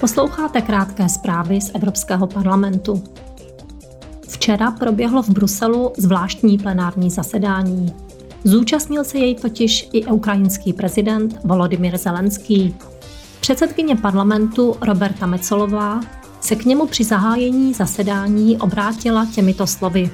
[0.00, 3.04] Posloucháte krátké zprávy z Evropského parlamentu.
[4.28, 7.94] Včera proběhlo v Bruselu zvláštní plenární zasedání.
[8.44, 12.76] Zúčastnil se jej totiž i ukrajinský prezident Volodymyr Zelenský.
[13.40, 16.00] Předsedkyně parlamentu Roberta Mecolová
[16.40, 20.10] se k němu při zahájení zasedání obrátila těmito slovy.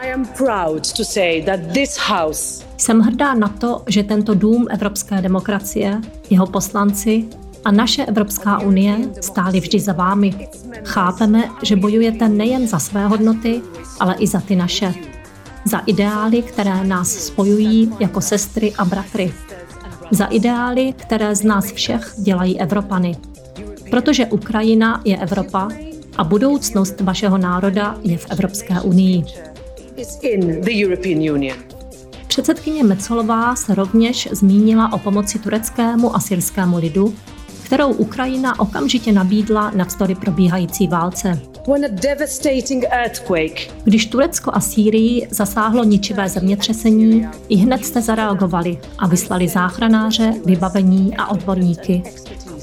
[0.00, 4.66] I am proud to say that this house jsem hrdá na to, že tento dům
[4.70, 6.00] evropské demokracie,
[6.30, 7.28] jeho poslanci
[7.64, 10.48] a naše Evropská unie stály vždy za vámi.
[10.84, 13.62] Chápeme, že bojujete nejen za své hodnoty,
[14.00, 14.94] ale i za ty naše.
[15.64, 19.32] Za ideály, které nás spojují jako sestry a bratry.
[20.10, 23.16] Za ideály, které z nás všech dělají Evropany.
[23.90, 25.68] Protože Ukrajina je Evropa
[26.16, 29.24] a budoucnost vašeho národa je v Evropské unii.
[32.26, 37.14] Předsedkyně Mecolová se rovněž zmínila o pomoci tureckému a syrskému lidu,
[37.70, 41.40] kterou Ukrajina okamžitě nabídla navzdory probíhající válce.
[43.84, 51.16] Když Turecko a Sýrii zasáhlo ničivé zemětřesení, i hned jste zareagovali a vyslali záchranáře, vybavení
[51.16, 52.02] a odborníky.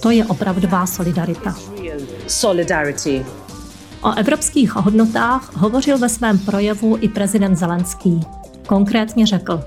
[0.02, 1.56] To je opravdová solidarita.
[4.02, 8.22] O evropských hodnotách hovořil ve svém projevu i prezident Zelenský.
[8.68, 9.64] Konkrétně řekl.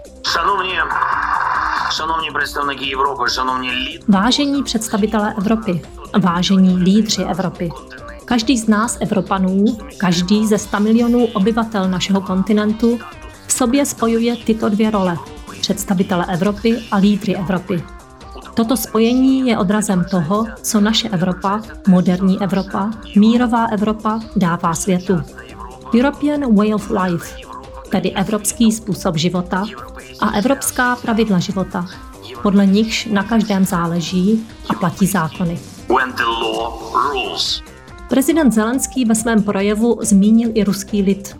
[4.08, 5.82] Vážení představitelé Evropy,
[6.18, 7.70] vážení lídři Evropy,
[8.24, 9.64] každý z nás Evropanů,
[9.98, 12.98] každý ze 100 milionů obyvatel našeho kontinentu
[13.46, 15.18] v sobě spojuje tyto dvě role,
[15.60, 17.82] představitele Evropy a lídři Evropy.
[18.54, 25.22] Toto spojení je odrazem toho, co naše Evropa, moderní Evropa, mírová Evropa dává světu.
[25.94, 27.36] European Way of Life,
[27.90, 29.64] tedy evropský způsob života
[30.20, 31.86] a evropská pravidla života,
[32.42, 35.60] podle nichž na každém záleží a platí zákony.
[38.08, 41.36] Prezident Zelenský ve svém projevu zmínil i ruský lid.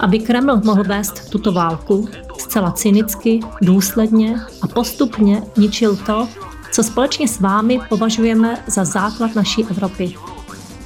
[0.00, 6.28] Aby Kreml mohl vést tuto válku, zcela cynicky, důsledně a postupně ničil to,
[6.72, 10.14] co společně s vámi považujeme za základ naší Evropy.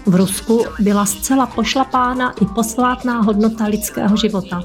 [0.07, 4.63] V Rusku byla zcela pošlapána i posvátná hodnota lidského života.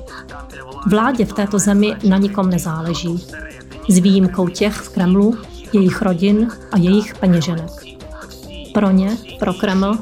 [0.88, 3.26] Vládě v této zemi na nikom nezáleží.
[3.90, 5.38] S výjimkou těch v Kremlu,
[5.74, 7.72] jejich rodin a jejich peněženek.
[8.74, 9.98] Pro ně, pro Kreml,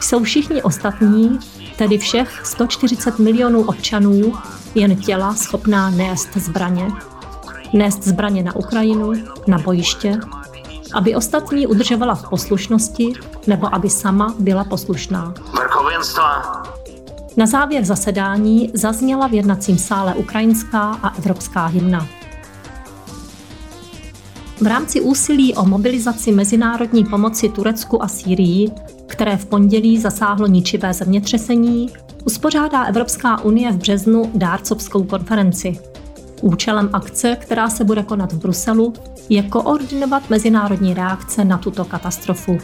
[0.00, 1.38] jsou všichni ostatní,
[1.76, 4.32] tedy všech 140 milionů občanů,
[4.74, 6.88] jen těla schopná nést zbraně.
[7.72, 9.12] Nést zbraně na Ukrajinu,
[9.46, 10.20] na bojiště,
[10.94, 13.12] aby ostatní udržovala v poslušnosti
[13.46, 15.34] nebo aby sama byla poslušná.
[17.36, 22.06] Na závěr zasedání zazněla v jednacím sále ukrajinská a evropská hymna.
[24.60, 28.70] V rámci úsilí o mobilizaci mezinárodní pomoci Turecku a Sýrii,
[29.06, 31.90] které v pondělí zasáhlo ničivé zemětřesení,
[32.24, 35.78] uspořádá Evropská unie v březnu dárcovskou konferenci.
[36.40, 38.92] Účelem akce, která se bude konat v Bruselu,
[39.28, 42.58] je koordinovat mezinárodní reakce na tuto katastrofu.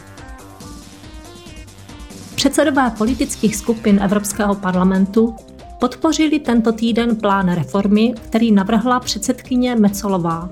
[2.35, 5.35] Předsedové politických skupin Evropského parlamentu
[5.79, 10.49] podpořili tento týden plán reformy, který navrhla předsedkyně Mecolová.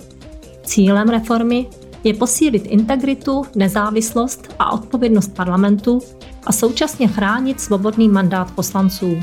[0.63, 1.67] Cílem reformy
[2.03, 5.99] je posílit integritu, nezávislost a odpovědnost parlamentu
[6.45, 9.17] a současně chránit svobodný mandát poslanců.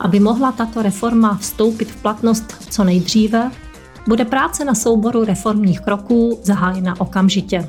[0.00, 3.50] Aby mohla tato reforma vstoupit v platnost co nejdříve,
[4.08, 7.68] bude práce na souboru reformních kroků zahájena okamžitě.